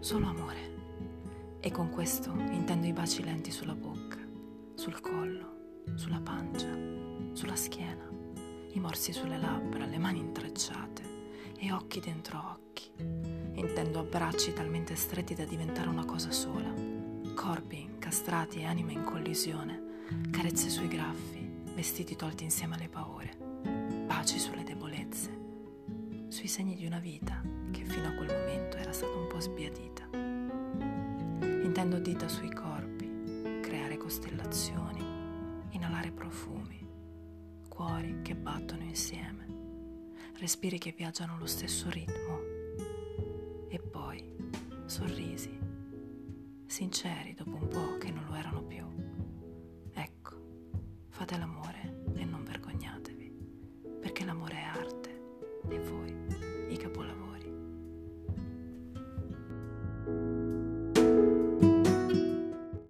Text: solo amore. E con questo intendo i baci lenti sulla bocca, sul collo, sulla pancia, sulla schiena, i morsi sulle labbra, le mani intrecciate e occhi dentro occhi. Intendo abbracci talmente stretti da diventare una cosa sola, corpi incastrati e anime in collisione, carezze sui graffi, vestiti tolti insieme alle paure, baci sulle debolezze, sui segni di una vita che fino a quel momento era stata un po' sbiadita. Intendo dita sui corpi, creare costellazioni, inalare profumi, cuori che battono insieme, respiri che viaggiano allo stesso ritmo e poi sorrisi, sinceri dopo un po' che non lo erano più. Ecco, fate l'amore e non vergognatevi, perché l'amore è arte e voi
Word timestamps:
solo 0.00 0.28
amore. 0.28 1.58
E 1.58 1.70
con 1.72 1.90
questo 1.90 2.30
intendo 2.30 2.86
i 2.86 2.92
baci 2.92 3.24
lenti 3.24 3.50
sulla 3.50 3.74
bocca, 3.74 4.18
sul 4.74 5.00
collo, 5.00 5.82
sulla 5.94 6.20
pancia, 6.20 6.68
sulla 7.32 7.56
schiena, 7.56 8.08
i 8.72 8.78
morsi 8.78 9.12
sulle 9.12 9.38
labbra, 9.38 9.84
le 9.84 9.98
mani 9.98 10.20
intrecciate 10.20 11.02
e 11.58 11.72
occhi 11.72 12.00
dentro 12.00 12.38
occhi. 12.52 12.90
Intendo 12.98 13.98
abbracci 13.98 14.52
talmente 14.52 14.94
stretti 14.94 15.34
da 15.34 15.44
diventare 15.44 15.88
una 15.88 16.04
cosa 16.04 16.30
sola, 16.30 16.72
corpi 17.34 17.80
incastrati 17.80 18.60
e 18.60 18.66
anime 18.66 18.92
in 18.92 19.02
collisione, 19.02 19.82
carezze 20.30 20.68
sui 20.68 20.88
graffi, 20.88 21.50
vestiti 21.74 22.14
tolti 22.14 22.44
insieme 22.44 22.76
alle 22.76 22.88
paure, 22.88 23.36
baci 24.06 24.38
sulle 24.38 24.62
debolezze, 24.62 25.23
sui 26.44 26.52
segni 26.52 26.74
di 26.74 26.84
una 26.84 26.98
vita 26.98 27.40
che 27.70 27.86
fino 27.86 28.06
a 28.06 28.12
quel 28.12 28.28
momento 28.28 28.76
era 28.76 28.92
stata 28.92 29.16
un 29.16 29.28
po' 29.28 29.40
sbiadita. 29.40 30.06
Intendo 31.40 31.98
dita 31.98 32.28
sui 32.28 32.52
corpi, 32.52 33.60
creare 33.62 33.96
costellazioni, 33.96 35.02
inalare 35.70 36.10
profumi, 36.10 36.86
cuori 37.66 38.20
che 38.20 38.34
battono 38.34 38.82
insieme, 38.82 39.46
respiri 40.38 40.76
che 40.76 40.92
viaggiano 40.94 41.36
allo 41.36 41.46
stesso 41.46 41.88
ritmo 41.88 42.38
e 43.68 43.78
poi 43.78 44.22
sorrisi, 44.84 45.58
sinceri 46.66 47.32
dopo 47.32 47.56
un 47.56 47.68
po' 47.68 47.96
che 47.96 48.10
non 48.10 48.26
lo 48.26 48.34
erano 48.34 48.62
più. 48.64 48.84
Ecco, 49.94 50.36
fate 51.08 51.38
l'amore 51.38 52.02
e 52.12 52.24
non 52.26 52.44
vergognatevi, 52.44 53.32
perché 53.98 54.26
l'amore 54.26 54.56
è 54.56 54.62
arte 54.62 55.22
e 55.70 55.78
voi 55.78 56.23